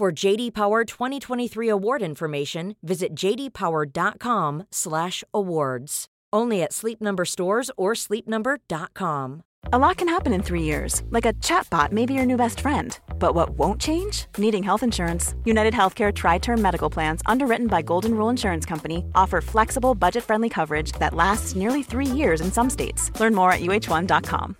For 0.00 0.08
JD 0.10 0.54
Power 0.54 0.86
2023 0.86 1.68
award 1.68 2.00
information, 2.00 2.74
visit 2.82 3.14
jdpower.com/awards. 3.14 6.06
Only 6.32 6.62
at 6.62 6.72
Sleep 6.72 7.02
Number 7.02 7.26
stores 7.26 7.70
or 7.76 7.92
sleepnumber.com. 7.92 9.42
A 9.74 9.78
lot 9.78 9.98
can 9.98 10.08
happen 10.08 10.32
in 10.32 10.42
three 10.42 10.62
years, 10.62 11.02
like 11.10 11.26
a 11.26 11.34
chatbot 11.34 11.92
may 11.92 12.06
be 12.06 12.14
your 12.14 12.24
new 12.24 12.38
best 12.38 12.62
friend. 12.62 12.98
But 13.18 13.34
what 13.34 13.50
won't 13.58 13.78
change? 13.78 14.24
Needing 14.38 14.62
health 14.62 14.82
insurance. 14.82 15.34
United 15.44 15.74
Healthcare 15.74 16.14
Tri 16.14 16.38
Term 16.38 16.62
Medical 16.62 16.88
Plans, 16.88 17.20
underwritten 17.26 17.66
by 17.66 17.82
Golden 17.82 18.14
Rule 18.14 18.30
Insurance 18.30 18.64
Company, 18.64 19.04
offer 19.14 19.42
flexible, 19.42 19.94
budget 19.94 20.24
friendly 20.24 20.48
coverage 20.48 20.92
that 20.92 21.12
lasts 21.12 21.54
nearly 21.54 21.82
three 21.82 22.06
years 22.06 22.40
in 22.40 22.50
some 22.50 22.70
states. 22.70 23.10
Learn 23.20 23.34
more 23.34 23.52
at 23.52 23.60
uh1.com. 23.60 24.56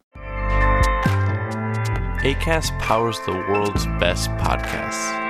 ACAST 2.21 2.79
powers 2.79 3.19
the 3.21 3.33
world's 3.33 3.87
best 3.99 4.29
podcasts. 4.33 5.30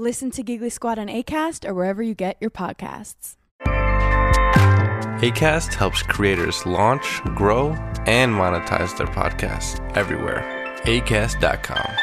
Listen 0.00 0.30
to 0.30 0.44
Giggly 0.44 0.70
Squad 0.70 0.96
on 0.96 1.08
ACAST 1.08 1.68
or 1.68 1.74
wherever 1.74 2.00
you 2.04 2.14
get 2.14 2.36
your 2.40 2.50
podcasts. 2.50 3.34
ACAST 5.24 5.74
helps 5.74 6.04
creators 6.04 6.64
launch, 6.64 7.20
grow, 7.34 7.70
and 8.06 8.32
monetize 8.32 8.96
their 8.96 9.08
podcasts 9.08 9.80
everywhere. 9.96 10.44
ACAST.com. 10.84 11.96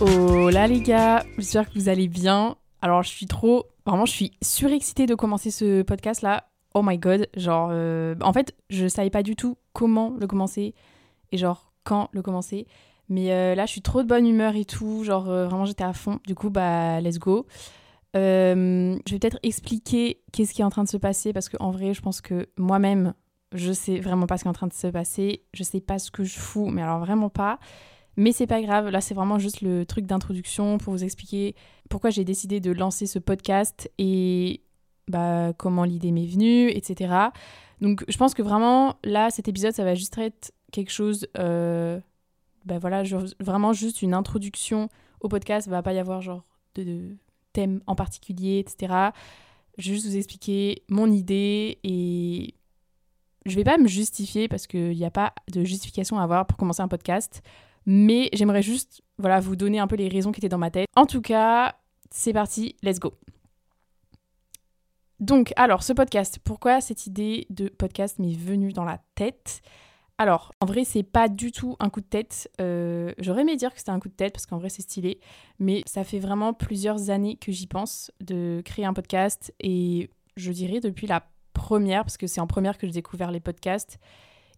Oh 0.00 0.48
là 0.48 0.66
les 0.66 0.80
gars, 0.80 1.26
j'espère 1.36 1.68
que 1.68 1.78
vous 1.78 1.90
allez 1.90 2.08
bien. 2.08 2.56
Alors 2.80 3.02
je 3.02 3.10
suis 3.10 3.26
trop, 3.26 3.66
vraiment 3.84 4.06
je 4.06 4.12
suis 4.12 4.32
surexcitée 4.40 5.04
de 5.04 5.14
commencer 5.14 5.50
ce 5.50 5.82
podcast 5.82 6.22
là. 6.22 6.48
Oh 6.78 6.82
my 6.84 6.96
god, 6.96 7.28
genre 7.36 7.70
euh, 7.72 8.14
en 8.20 8.32
fait 8.32 8.54
je 8.70 8.86
savais 8.86 9.10
pas 9.10 9.24
du 9.24 9.34
tout 9.34 9.56
comment 9.72 10.14
le 10.20 10.28
commencer 10.28 10.76
et 11.32 11.36
genre 11.36 11.72
quand 11.82 12.08
le 12.12 12.22
commencer. 12.22 12.68
Mais 13.08 13.32
euh, 13.32 13.56
là 13.56 13.66
je 13.66 13.72
suis 13.72 13.82
trop 13.82 14.00
de 14.00 14.06
bonne 14.06 14.28
humeur 14.28 14.54
et 14.54 14.64
tout, 14.64 15.02
genre 15.02 15.28
euh, 15.28 15.46
vraiment 15.46 15.64
j'étais 15.64 15.82
à 15.82 15.92
fond. 15.92 16.20
Du 16.24 16.36
coup 16.36 16.50
bah 16.50 17.00
let's 17.00 17.18
go. 17.18 17.46
Je 18.14 18.94
vais 19.10 19.18
peut-être 19.18 19.40
expliquer 19.42 20.20
qu'est-ce 20.32 20.54
qui 20.54 20.60
est 20.60 20.64
en 20.64 20.70
train 20.70 20.84
de 20.84 20.88
se 20.88 20.96
passer 20.96 21.32
parce 21.32 21.48
qu'en 21.48 21.72
vrai 21.72 21.94
je 21.94 22.00
pense 22.00 22.20
que 22.20 22.48
moi-même 22.56 23.12
je 23.52 23.72
sais 23.72 23.98
vraiment 23.98 24.26
pas 24.26 24.36
ce 24.38 24.44
qui 24.44 24.48
est 24.48 24.50
en 24.50 24.54
train 24.54 24.68
de 24.68 24.72
se 24.72 24.86
passer. 24.86 25.42
Je 25.54 25.64
sais 25.64 25.80
pas 25.80 25.98
ce 25.98 26.12
que 26.12 26.22
je 26.22 26.38
fous, 26.38 26.66
mais 26.68 26.82
alors 26.82 27.00
vraiment 27.00 27.28
pas. 27.28 27.58
Mais 28.16 28.30
c'est 28.30 28.46
pas 28.46 28.62
grave, 28.62 28.88
là 28.88 29.00
c'est 29.00 29.14
vraiment 29.14 29.40
juste 29.40 29.62
le 29.62 29.84
truc 29.84 30.06
d'introduction 30.06 30.78
pour 30.78 30.92
vous 30.92 31.02
expliquer 31.02 31.56
pourquoi 31.90 32.10
j'ai 32.10 32.24
décidé 32.24 32.60
de 32.60 32.70
lancer 32.70 33.06
ce 33.06 33.18
podcast 33.18 33.90
et 33.98 34.62
bah, 35.08 35.52
comment 35.56 35.84
l'idée 35.84 36.12
m'est 36.12 36.26
venue, 36.26 36.70
etc. 36.70 37.14
Donc 37.80 38.04
je 38.08 38.16
pense 38.16 38.34
que 38.34 38.42
vraiment 38.42 38.96
là 39.04 39.30
cet 39.30 39.48
épisode 39.48 39.72
ça 39.72 39.84
va 39.84 39.94
juste 39.94 40.16
être 40.18 40.52
quelque 40.72 40.90
chose, 40.90 41.26
euh, 41.38 42.00
bah 42.64 42.78
voilà, 42.78 43.02
vraiment 43.40 43.72
juste 43.72 44.02
une 44.02 44.14
introduction 44.14 44.88
au 45.20 45.28
podcast, 45.28 45.66
il 45.66 45.70
va 45.70 45.82
pas 45.82 45.92
y 45.92 45.98
avoir 45.98 46.20
genre 46.20 46.44
de, 46.74 46.84
de 46.84 47.16
thème 47.52 47.80
en 47.86 47.94
particulier, 47.94 48.58
etc. 48.58 49.10
Je 49.78 49.88
vais 49.88 49.94
juste 49.94 50.06
vous 50.06 50.16
expliquer 50.16 50.82
mon 50.88 51.10
idée 51.10 51.78
et 51.84 52.54
je 53.46 53.54
vais 53.54 53.64
pas 53.64 53.78
me 53.78 53.88
justifier 53.88 54.48
parce 54.48 54.66
qu'il 54.66 54.96
n'y 54.96 55.04
a 55.04 55.10
pas 55.10 55.32
de 55.52 55.64
justification 55.64 56.18
à 56.18 56.24
avoir 56.24 56.46
pour 56.46 56.58
commencer 56.58 56.82
un 56.82 56.88
podcast. 56.88 57.42
Mais 57.86 58.28
j'aimerais 58.34 58.62
juste 58.62 59.02
voilà, 59.18 59.40
vous 59.40 59.56
donner 59.56 59.78
un 59.78 59.86
peu 59.86 59.96
les 59.96 60.08
raisons 60.08 60.32
qui 60.32 60.40
étaient 60.40 60.48
dans 60.48 60.58
ma 60.58 60.70
tête. 60.70 60.86
En 60.94 61.06
tout 61.06 61.22
cas, 61.22 61.74
c'est 62.10 62.32
parti, 62.32 62.76
let's 62.82 62.98
go. 62.98 63.14
Donc, 65.20 65.52
alors, 65.56 65.82
ce 65.82 65.92
podcast, 65.92 66.38
pourquoi 66.44 66.80
cette 66.80 67.06
idée 67.06 67.46
de 67.50 67.68
podcast 67.68 68.18
m'est 68.18 68.36
venue 68.36 68.72
dans 68.72 68.84
la 68.84 69.00
tête? 69.14 69.62
Alors, 70.16 70.52
en 70.60 70.66
vrai, 70.66 70.84
c'est 70.84 71.02
pas 71.04 71.28
du 71.28 71.52
tout 71.52 71.76
un 71.80 71.90
coup 71.90 72.00
de 72.00 72.06
tête. 72.06 72.50
Euh, 72.60 73.12
J'aurais 73.18 73.42
aimé 73.42 73.56
dire 73.56 73.72
que 73.72 73.78
c'était 73.78 73.90
un 73.90 74.00
coup 74.00 74.08
de 74.08 74.14
tête 74.14 74.32
parce 74.32 74.46
qu'en 74.46 74.58
vrai, 74.58 74.68
c'est 74.68 74.82
stylé. 74.82 75.20
Mais 75.58 75.82
ça 75.86 76.04
fait 76.04 76.18
vraiment 76.18 76.52
plusieurs 76.52 77.10
années 77.10 77.36
que 77.36 77.52
j'y 77.52 77.66
pense 77.66 78.10
de 78.20 78.62
créer 78.64 78.84
un 78.84 78.92
podcast. 78.92 79.54
Et 79.60 80.10
je 80.36 80.50
dirais 80.52 80.80
depuis 80.80 81.06
la 81.06 81.24
première, 81.52 82.04
parce 82.04 82.16
que 82.16 82.26
c'est 82.26 82.40
en 82.40 82.46
première 82.46 82.78
que 82.78 82.86
j'ai 82.86 82.92
découvert 82.92 83.30
les 83.30 83.40
podcasts. 83.40 83.98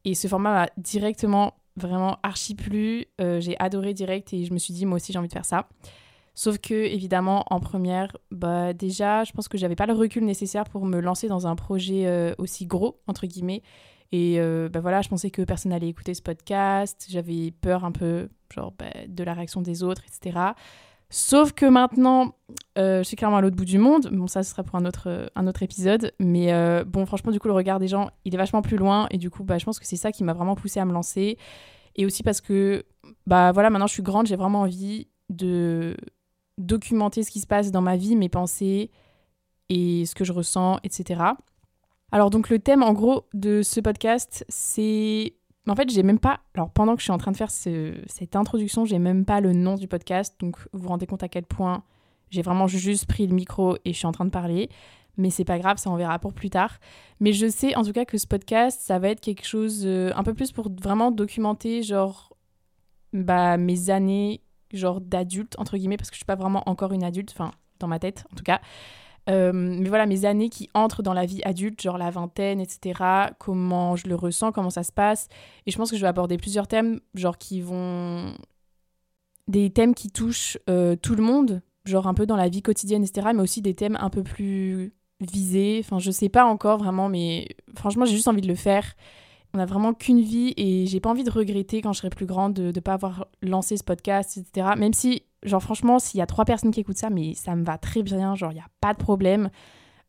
Et 0.05 0.15
ce 0.15 0.29
format 0.29 0.53
m'a 0.53 0.69
directement 0.79 1.55
vraiment 1.77 2.19
archi 2.23 2.55
plu. 2.55 3.07
Euh, 3.21 3.41
j'ai 3.41 3.59
adoré 3.59 3.95
direct 3.95 4.33
et 4.33 4.45
je 4.45 4.53
me 4.53 4.59
suis 4.59 4.73
dit, 4.73 4.87
moi 4.87 4.97
aussi, 4.97 5.13
j'ai 5.13 5.19
envie 5.19 5.29
de 5.29 5.33
faire 5.33 5.45
ça. 5.45 5.69
Sauf 6.35 6.59
que, 6.59 6.75
évidemment, 6.75 7.45
en 7.51 7.61
première, 7.61 8.17
bah, 8.31 8.73
déjà, 8.73 9.25
je 9.25 9.33
pense 9.33 9.49
que 9.49 9.59
j'avais 9.59 9.77
pas 9.77 9.87
le 9.87 9.93
recul 9.93 10.25
nécessaire 10.25 10.65
pour 10.65 10.87
me 10.87 11.01
lancer 11.01 11.29
dans 11.29 11.47
un 11.47 11.57
projet 11.57 12.07
euh, 12.07 12.35
aussi 12.39 12.67
gros, 12.67 13.01
entre 13.07 13.27
guillemets. 13.27 13.63
Et 14.13 14.41
euh, 14.41 14.69
bah, 14.69 14.81
voilà, 14.81 15.03
je 15.03 15.09
pensais 15.09 15.31
que 15.31 15.43
personne 15.43 15.73
allait 15.73 15.89
écouter 15.89 16.15
ce 16.15 16.23
podcast. 16.23 17.07
J'avais 17.09 17.51
peur 17.51 17.85
un 17.85 17.93
peu, 17.93 18.29
genre, 18.55 18.73
bah, 18.79 18.87
de 19.07 19.25
la 19.25 19.35
réaction 19.35 19.61
des 19.61 19.83
autres, 19.83 20.03
etc. 20.07 20.39
Sauf 21.13 21.53
que 21.53 21.67
maintenant, 21.67 22.35
euh, 22.79 22.99
je 22.99 23.03
suis 23.03 23.17
clairement 23.17 23.39
à 23.39 23.41
l'autre 23.41 23.57
bout 23.57 23.65
du 23.65 23.79
monde. 23.79 24.09
Bon, 24.13 24.29
ça, 24.29 24.43
ce 24.43 24.51
sera 24.51 24.63
pour 24.63 24.77
un 24.77 24.87
autre, 24.87 25.31
un 25.35 25.47
autre 25.49 25.63
épisode. 25.65 26.13
Mais 26.21 26.53
bon, 26.85 27.05
franchement, 27.05 27.33
du 27.33 27.41
coup, 27.41 27.49
le 27.49 27.55
regard 27.55 27.81
des 27.81 27.89
gens, 27.89 28.11
il 28.25 28.33
est 28.33 28.39
vachement 28.39 28.63
plus 28.63 28.77
loin. 28.77 29.09
Et 29.11 29.19
du 29.19 29.29
coup, 29.29 29.43
bah, 29.43 29.59
je 29.59 29.65
pense 29.65 29.81
que 29.81 29.87
c'est 29.87 29.97
ça 29.97 30.13
qui 30.13 30.23
m'a 30.23 30.33
vraiment 30.33 30.55
poussé 30.55 30.79
à 30.79 30.85
me 30.85 30.93
lancer. 30.93 31.37
Et 31.97 32.07
aussi 32.07 32.23
parce 32.23 32.41
que, 32.41 32.85
bah 33.27 33.53
voilà, 33.53 33.71
maintenant 33.71 33.87
je 33.87 33.93
suis 33.93 34.03
grande, 34.03 34.27
j'ai 34.27 34.37
vraiment 34.37 34.63
envie 34.63 35.09
de 35.29 35.97
documenter 36.61 37.23
ce 37.23 37.31
qui 37.31 37.41
se 37.41 37.47
passe 37.47 37.71
dans 37.71 37.83
ma 37.83 37.97
vie, 37.97 38.17
mes 38.17 38.29
pensées 38.29 38.91
et 39.69 40.05
ce 40.07 40.15
que 40.15 40.25
je 40.25 40.33
ressens, 40.33 40.79
etc. 40.85 41.23
Alors 42.13 42.31
donc 42.31 42.49
le 42.51 42.59
thème 42.59 42.83
en 42.83 42.93
gros 42.93 43.25
de 43.35 43.63
ce 43.63 43.81
podcast, 43.81 44.45
c'est... 44.49 45.35
En 45.69 45.77
fait, 45.77 45.91
j'ai 45.91 46.03
même 46.03 46.19
pas... 46.19 46.41
Alors 46.55 46.71
pendant 46.71 46.95
que 46.95 47.01
je 47.01 47.05
suis 47.05 47.13
en 47.13 47.19
train 47.19 47.31
de 47.33 47.37
faire 47.37 47.51
ce- 47.51 48.01
cette 48.07 48.35
introduction, 48.35 48.85
j'ai 48.85 48.99
même 48.99 49.25
pas 49.25 49.41
le 49.41 49.53
nom 49.53 49.77
du 49.77 49.87
podcast, 49.89 50.35
donc 50.41 50.57
vous 50.73 50.83
vous 50.83 50.89
rendez 50.89 51.07
compte 51.07 51.23
à 51.23 51.29
quel 51.29 51.45
point 51.45 51.85
j'ai 52.31 52.43
vraiment 52.43 52.67
juste 52.67 53.07
pris 53.07 53.27
le 53.27 53.35
micro 53.35 53.77
et 53.85 53.93
je 53.93 53.99
suis 53.99 54.07
en 54.07 54.13
train 54.13 54.25
de 54.25 54.31
parler. 54.31 54.69
Mais 55.17 55.31
c'est 55.31 55.45
pas 55.45 55.59
grave, 55.59 55.77
ça 55.79 55.91
on 55.91 55.97
verra 55.97 56.19
pour 56.19 56.33
plus 56.33 56.51
tard. 56.51 56.79
Mais 57.21 57.33
je 57.33 57.49
sais 57.49 57.77
en 57.77 57.83
tout 57.85 57.93
cas 57.93 58.05
que 58.05 58.19
ce 58.19 58.27
podcast, 58.27 58.81
ça 58.81 58.99
va 58.99 59.09
être 59.11 59.21
quelque 59.21 59.45
chose 59.47 59.83
euh, 59.85 60.13
un 60.17 60.23
peu 60.23 60.35
plus 60.35 60.51
pour 60.53 60.71
vraiment 60.71 61.11
documenter 61.13 61.83
genre 61.83 62.33
bah, 63.13 63.57
mes 63.57 63.91
années 63.91 64.41
genre 64.73 65.01
d'adulte 65.01 65.59
entre 65.59 65.77
guillemets 65.77 65.97
parce 65.97 66.11
que 66.11 66.15
je 66.15 66.21
suis 66.21 66.27
pas 66.27 66.37
vraiment 66.37 66.63
encore 66.69 66.93
une 66.93 67.05
adulte, 67.05 67.31
enfin 67.33 67.51
dans 67.79 67.89
ma 67.89 67.99
tête 67.99 68.25
en 68.33 68.37
tout 68.37 68.45
cas. 68.45 68.61
Euh, 69.29 69.53
mais 69.53 69.89
voilà 69.89 70.07
mes 70.07 70.25
années 70.25 70.49
qui 70.49 70.71
entrent 70.75 71.03
dans 71.03 71.13
la 71.13 71.27
vie 71.27 71.43
adulte, 71.45 71.81
genre 71.81 71.99
la 71.99 72.11
vingtaine, 72.11 72.61
etc. 72.61 73.33
Comment 73.39 73.97
je 73.97 74.09
le 74.09 74.15
ressens, 74.15 74.53
comment 74.53 74.71
ça 74.71 74.83
se 74.83 74.93
passe. 74.93 75.29
Et 75.67 75.71
je 75.71 75.77
pense 75.77 75.91
que 75.91 75.97
je 75.97 76.03
vais 76.03 76.09
aborder 76.09 76.37
plusieurs 76.37 76.67
thèmes, 76.67 77.01
genre 77.15 77.39
qui 77.39 77.61
vont 77.61 78.35
des 79.49 79.71
thèmes 79.71 79.95
qui 79.95 80.11
touchent 80.11 80.59
euh, 80.69 80.97
tout 80.97 81.15
le 81.15 81.23
monde, 81.23 81.63
genre 81.85 82.07
un 82.07 82.15
peu 82.15 82.27
dans 82.27 82.37
la 82.37 82.49
vie 82.49 82.63
quotidienne, 82.63 83.03
etc. 83.05 83.29
Mais 83.35 83.43
aussi 83.43 83.63
des 83.63 83.75
thèmes 83.75 83.99
un 84.01 84.11
peu 84.11 84.23
plus 84.23 84.95
visés. 85.21 85.81
Enfin, 85.85 85.99
je 85.99 86.11
sais 86.11 86.29
pas 86.29 86.45
encore 86.45 86.79
vraiment, 86.79 87.09
mais 87.09 87.49
franchement, 87.77 88.05
j'ai 88.05 88.15
juste 88.15 88.29
envie 88.29 88.41
de 88.41 88.49
le 88.49 88.55
faire. 88.55 88.95
On 89.53 89.59
a 89.59 89.67
vraiment 89.67 89.95
qu'une 89.95 90.21
vie 90.21 90.55
et 90.57 90.87
j'ai 90.87 91.01
pas 91.01 91.11
envie 91.11 91.25
de 91.25 91.31
regretter 91.31 91.83
quand 91.83 91.93
je 91.93 91.99
serai 91.99 92.11
plus 92.11 92.27
grande 92.27 92.55
de 92.55 92.73
ne 92.73 92.81
pas 92.81 92.95
avoir 92.95 93.27
lancé 93.43 93.77
ce 93.77 93.83
podcast, 93.83 94.37
etc. 94.37 94.69
Même 94.77 94.93
si, 94.93 95.23
genre, 95.43 95.63
franchement, 95.63 95.99
s'il 95.99 96.19
y 96.19 96.23
a 96.23 96.27
trois 96.27 96.45
personnes 96.45 96.71
qui 96.71 96.81
écoutent 96.81 96.99
ça, 96.99 97.11
mais 97.11 97.35
ça 97.35 97.57
me 97.57 97.65
va 97.65 97.77
très 97.77 98.03
bien, 98.03 98.35
genre, 98.37 98.53
il 98.53 98.57
n'y 98.57 98.61
a 98.61 98.69
pas 98.81 98.93
de 98.93 98.99
problème. 98.99 99.51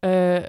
Euh, 0.05 0.41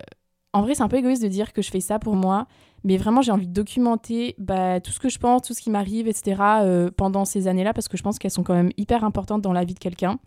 en 0.53 0.61
vrai, 0.61 0.75
c'est 0.75 0.83
un 0.83 0.89
peu 0.89 0.99
égoïste 0.99 1.23
de 1.23 1.29
dire 1.29 1.55
que 1.55 1.63
je 1.63 1.71
fais 1.71 1.81
ça 1.81 1.99
pour 1.99 2.17
moi, 2.17 2.47
mais 2.85 2.99
vraiment, 2.99 3.23
j'ai 3.23 3.33
envie 3.33 3.47
de 3.47 3.53
documenter 3.53 4.35
bah, 4.39 4.81
tout 4.81 4.91
ce 4.91 5.01
que 5.01 5.09
je 5.09 5.19
pense, 5.19 5.43
tout 5.43 5.55
ce 5.55 5.63
qui 5.63 5.71
m'arrive, 5.71 6.09
etc. 6.09 6.43
euh, 6.63 6.91
pendant 6.95 7.25
ces 7.25 7.49
années-là, 7.49 7.73
parce 7.73 7.89
que 7.89 7.97
je 7.97 8.03
pense 8.03 8.19
qu'elles 8.19 8.31
sont 8.31 8.43
quand 8.43 8.55
même 8.55 8.73
hyper 8.77 9.05
importantes 9.05 9.41
dans 9.41 9.53
la 9.53 9.65
vie 9.65 9.75
de 9.75 9.79
quelqu'un. 9.79 10.19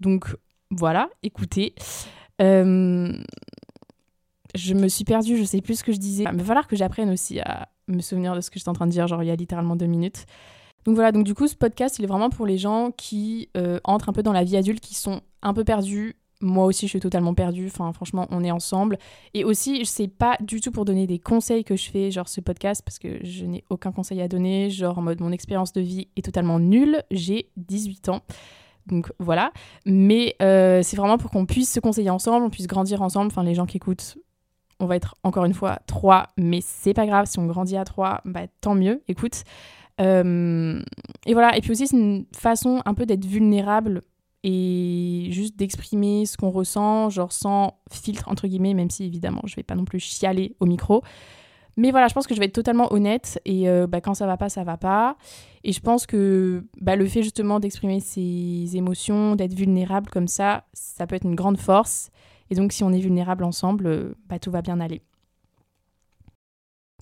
Donc 0.00 0.34
voilà, 0.70 1.10
écoutez. 1.22 1.74
Euh, 2.40 3.12
je 4.54 4.74
me 4.74 4.88
suis 4.88 5.04
perdue, 5.04 5.36
je 5.36 5.44
sais 5.44 5.60
plus 5.60 5.78
ce 5.78 5.84
que 5.84 5.92
je 5.92 5.98
disais. 5.98 6.24
Il 6.30 6.38
va 6.38 6.44
falloir 6.44 6.66
que 6.66 6.76
j'apprenne 6.76 7.10
aussi 7.10 7.40
à 7.40 7.68
me 7.88 8.00
souvenir 8.00 8.34
de 8.34 8.40
ce 8.40 8.50
que 8.50 8.58
j'étais 8.58 8.68
en 8.68 8.74
train 8.74 8.86
de 8.86 8.92
dire, 8.92 9.06
genre 9.06 9.22
il 9.22 9.26
y 9.26 9.30
a 9.30 9.36
littéralement 9.36 9.76
deux 9.76 9.86
minutes. 9.86 10.26
Donc 10.84 10.96
voilà, 10.96 11.12
donc 11.12 11.24
du 11.24 11.34
coup, 11.34 11.46
ce 11.46 11.54
podcast, 11.54 11.98
il 11.98 12.04
est 12.04 12.08
vraiment 12.08 12.30
pour 12.30 12.46
les 12.46 12.58
gens 12.58 12.90
qui 12.96 13.48
euh, 13.56 13.78
entrent 13.84 14.08
un 14.08 14.12
peu 14.12 14.22
dans 14.22 14.32
la 14.32 14.44
vie 14.44 14.56
adulte, 14.56 14.80
qui 14.80 14.94
sont 14.94 15.20
un 15.42 15.54
peu 15.54 15.64
perdus. 15.64 16.16
Moi 16.40 16.66
aussi, 16.66 16.86
je 16.86 16.90
suis 16.90 17.00
totalement 17.00 17.34
perdue. 17.34 17.66
Enfin, 17.66 17.92
franchement, 17.92 18.26
on 18.30 18.42
est 18.42 18.50
ensemble. 18.50 18.98
Et 19.32 19.44
aussi, 19.44 19.86
c'est 19.86 20.08
pas 20.08 20.36
du 20.40 20.60
tout 20.60 20.72
pour 20.72 20.84
donner 20.84 21.06
des 21.06 21.20
conseils 21.20 21.62
que 21.62 21.76
je 21.76 21.88
fais, 21.88 22.10
genre 22.10 22.28
ce 22.28 22.40
podcast, 22.40 22.82
parce 22.84 22.98
que 22.98 23.24
je 23.24 23.44
n'ai 23.44 23.62
aucun 23.70 23.92
conseil 23.92 24.20
à 24.20 24.26
donner. 24.26 24.68
Genre, 24.70 24.98
en 24.98 25.02
mode, 25.02 25.20
mon 25.20 25.30
expérience 25.30 25.72
de 25.72 25.80
vie 25.80 26.08
est 26.16 26.24
totalement 26.24 26.58
nulle. 26.58 27.04
J'ai 27.12 27.50
18 27.58 28.08
ans. 28.08 28.22
Donc 28.86 29.12
voilà. 29.20 29.52
Mais 29.86 30.34
euh, 30.42 30.82
c'est 30.82 30.96
vraiment 30.96 31.16
pour 31.16 31.30
qu'on 31.30 31.46
puisse 31.46 31.72
se 31.72 31.78
conseiller 31.78 32.10
ensemble, 32.10 32.44
on 32.44 32.50
puisse 32.50 32.66
grandir 32.66 33.02
ensemble. 33.02 33.28
Enfin, 33.28 33.44
les 33.44 33.54
gens 33.54 33.66
qui 33.66 33.76
écoutent, 33.76 34.18
on 34.80 34.86
va 34.86 34.96
être 34.96 35.14
encore 35.22 35.44
une 35.44 35.54
fois 35.54 35.78
trois, 35.86 36.28
mais 36.36 36.60
c'est 36.62 36.94
pas 36.94 37.06
grave. 37.06 37.26
Si 37.26 37.38
on 37.38 37.46
grandit 37.46 37.76
à 37.76 37.84
trois, 37.84 38.20
bah, 38.24 38.46
tant 38.60 38.74
mieux. 38.74 39.02
Écoute. 39.08 39.44
Euh, 40.00 40.82
et 41.26 41.32
voilà. 41.32 41.56
Et 41.56 41.60
puis 41.60 41.70
aussi, 41.70 41.86
c'est 41.86 41.96
une 41.96 42.26
façon 42.34 42.82
un 42.84 42.94
peu 42.94 43.06
d'être 43.06 43.24
vulnérable 43.24 44.02
et 44.44 45.28
juste 45.30 45.56
d'exprimer 45.56 46.26
ce 46.26 46.36
qu'on 46.36 46.50
ressent, 46.50 47.10
genre 47.10 47.32
sans 47.32 47.78
filtre, 47.90 48.28
entre 48.28 48.48
guillemets, 48.48 48.74
même 48.74 48.90
si 48.90 49.04
évidemment, 49.04 49.42
je 49.44 49.54
vais 49.54 49.62
pas 49.62 49.76
non 49.76 49.84
plus 49.84 50.00
chialer 50.00 50.56
au 50.58 50.66
micro. 50.66 51.02
Mais 51.76 51.90
voilà, 51.90 52.08
je 52.08 52.14
pense 52.14 52.26
que 52.26 52.34
je 52.34 52.40
vais 52.40 52.46
être 52.46 52.52
totalement 52.52 52.92
honnête 52.92 53.40
et 53.44 53.68
euh, 53.68 53.86
bah, 53.86 54.00
quand 54.00 54.14
ça 54.14 54.26
va 54.26 54.36
pas, 54.36 54.48
ça 54.48 54.62
va 54.62 54.76
pas. 54.76 55.16
Et 55.64 55.72
je 55.72 55.80
pense 55.80 56.06
que 56.06 56.64
bah, 56.80 56.96
le 56.96 57.06
fait 57.06 57.22
justement 57.22 57.60
d'exprimer 57.60 58.00
ses 58.00 58.76
émotions, 58.76 59.36
d'être 59.36 59.54
vulnérable 59.54 60.10
comme 60.10 60.28
ça, 60.28 60.64
ça 60.74 61.06
peut 61.06 61.14
être 61.14 61.24
une 61.24 61.34
grande 61.34 61.58
force. 61.58 62.10
Et 62.52 62.54
donc 62.54 62.74
si 62.74 62.84
on 62.84 62.92
est 62.92 63.00
vulnérable 63.00 63.44
ensemble, 63.44 63.86
euh, 63.86 64.14
bah, 64.28 64.38
tout 64.38 64.50
va 64.50 64.60
bien 64.60 64.78
aller. 64.78 65.00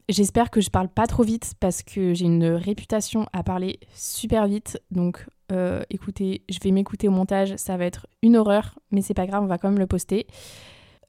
J'espère 0.08 0.48
que 0.52 0.60
je 0.60 0.70
parle 0.70 0.88
pas 0.88 1.08
trop 1.08 1.24
vite 1.24 1.54
parce 1.58 1.82
que 1.82 2.14
j'ai 2.14 2.26
une 2.26 2.44
réputation 2.44 3.26
à 3.32 3.42
parler 3.42 3.80
super 3.92 4.46
vite. 4.46 4.80
Donc 4.92 5.26
euh, 5.50 5.82
écoutez, 5.90 6.44
je 6.48 6.60
vais 6.62 6.70
m'écouter 6.70 7.08
au 7.08 7.10
montage, 7.10 7.56
ça 7.56 7.76
va 7.76 7.84
être 7.84 8.06
une 8.22 8.36
horreur, 8.36 8.78
mais 8.92 9.02
c'est 9.02 9.12
pas 9.12 9.26
grave, 9.26 9.42
on 9.42 9.48
va 9.48 9.58
quand 9.58 9.68
même 9.68 9.80
le 9.80 9.88
poster. 9.88 10.28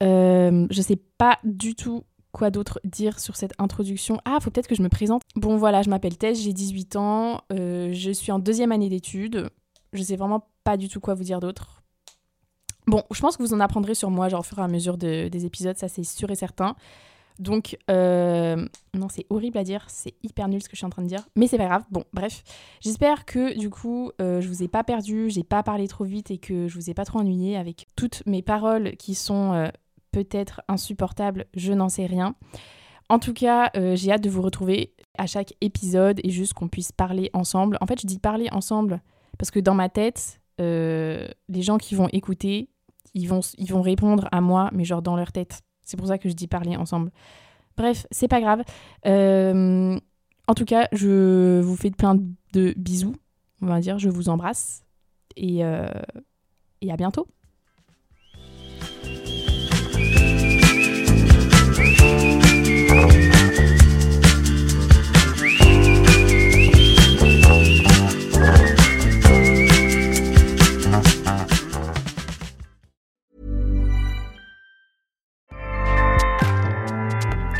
Euh, 0.02 0.66
je 0.72 0.82
sais 0.82 1.00
pas 1.20 1.38
du 1.44 1.76
tout 1.76 2.04
quoi 2.32 2.50
d'autre 2.50 2.80
dire 2.84 3.20
sur 3.20 3.36
cette 3.36 3.54
introduction. 3.60 4.18
Ah, 4.26 4.40
faut 4.42 4.50
peut-être 4.50 4.68
que 4.68 4.76
je 4.76 4.82
me 4.82 4.90
présente. 4.90 5.22
Bon 5.36 5.56
voilà, 5.56 5.84
je 5.84 5.92
m'appelle 5.92 6.18
Tess, 6.18 6.42
j'ai 6.42 6.54
18 6.54 6.96
ans, 6.96 7.42
euh, 7.54 7.94
je 7.94 8.10
suis 8.10 8.32
en 8.32 8.40
deuxième 8.40 8.72
année 8.72 8.90
d'études. 8.90 9.52
Je 9.94 10.02
sais 10.02 10.16
vraiment 10.16 10.48
pas 10.64 10.78
du 10.78 10.90
tout 10.90 11.00
quoi 11.00 11.14
vous 11.14 11.26
dire 11.26 11.42
d'autre. 11.42 11.81
Bon, 12.88 13.04
je 13.12 13.20
pense 13.22 13.38
que 13.38 13.44
vous 13.44 13.54
en 13.54 13.60
apprendrez 13.60 13.96
sur 13.96 14.10
moi, 14.10 14.28
genre 14.30 14.42
au 14.42 14.44
fur 14.44 14.60
et 14.60 14.64
à 14.64 14.68
mesure 14.68 14.98
de- 14.98 15.28
des 15.30 15.46
épisodes, 15.46 15.78
ça 15.78 15.88
c'est 15.88 16.04
sûr 16.04 16.30
et 16.32 16.36
certain. 16.36 16.76
Donc, 17.40 17.78
euh, 17.90 18.68
non, 18.94 19.08
c'est 19.10 19.26
horrible 19.30 19.58
à 19.58 19.64
dire, 19.64 19.86
c'est 19.88 20.14
hyper 20.22 20.48
nul 20.48 20.62
ce 20.62 20.68
que 20.68 20.76
je 20.76 20.80
suis 20.80 20.86
en 20.86 20.90
train 20.92 21.02
de 21.02 21.08
dire, 21.08 21.28
mais 21.36 21.48
c'est 21.48 21.58
pas 21.58 21.66
grave. 21.66 21.84
Bon, 21.90 22.04
bref, 22.14 22.44
j'espère 22.82 23.26
que 23.26 23.58
du 23.58 23.70
coup, 23.70 24.12
euh, 24.22 24.42
je 24.42 24.48
vous 24.48 24.62
ai 24.62 24.68
pas 24.68 24.84
perdu, 24.84 25.30
j'ai 25.30 25.44
pas 25.44 25.64
parlé 25.64 25.88
trop 25.88 26.04
vite 26.04 26.30
et 26.30 26.38
que 26.38 26.68
je 26.68 26.76
vous 26.76 26.90
ai 26.90 26.94
pas 26.94 27.06
trop 27.06 27.20
ennuyé 27.20 27.58
avec 27.58 27.88
toutes 27.96 28.22
mes 28.28 28.42
paroles 28.44 28.96
qui 28.98 29.16
sont 29.16 29.54
euh, 29.54 29.70
peut-être 30.12 30.62
insupportables, 30.68 31.46
je 31.56 31.74
n'en 31.74 31.90
sais 31.90 32.06
rien. 32.06 32.36
En 33.10 33.18
tout 33.20 33.34
cas, 33.34 33.72
j'ai 33.96 34.12
hâte 34.12 34.24
de 34.24 34.30
vous 34.30 34.42
retrouver 34.42 34.94
à 35.18 35.26
chaque 35.26 35.54
épisode 35.62 36.20
et 36.24 36.30
juste 36.30 36.54
qu'on 36.54 36.68
puisse 36.70 36.92
parler 36.94 37.30
ensemble. 37.34 37.78
En 37.82 37.86
fait, 37.86 38.00
je 38.02 38.08
dis 38.08 38.20
parler 38.20 38.48
ensemble 38.52 39.02
parce 39.38 39.52
que 39.52 39.60
dans 39.60 39.74
ma 39.74 39.90
tête, 39.90 40.41
euh, 40.62 41.28
les 41.50 41.62
gens 41.62 41.78
qui 41.78 41.96
vont 41.96 42.08
écouter, 42.14 42.70
ils 43.14 43.28
vont, 43.28 43.42
répondre 43.82 44.30
à 44.32 44.42
moi, 44.42 44.70
mais 44.74 44.86
genre 44.86 45.02
dans 45.02 45.16
leur 45.16 45.32
tête. 45.32 45.62
C'est 45.84 45.98
pour 45.98 46.08
ça 46.08 46.18
que 46.18 46.30
je 46.30 46.34
dis 46.34 46.48
parler 46.48 46.76
ensemble. 46.76 47.12
Bref, 47.76 48.06
c'est 48.12 48.28
pas 48.28 48.40
grave. 48.40 48.64
Euh, 49.06 50.00
en 50.48 50.54
tout 50.54 50.66
cas, 50.66 50.88
je 50.92 51.60
vous 51.62 51.76
fais 51.76 51.92
plein 51.92 52.16
de 52.54 52.74
bisous, 52.78 53.16
on 53.62 53.68
va 53.68 53.80
dire. 53.82 54.00
Je 54.00 54.10
vous 54.10 54.30
embrasse. 54.30 54.84
Et, 55.36 55.66
euh, 55.66 55.90
et 56.82 56.92
à 56.92 56.96
bientôt. 56.96 57.28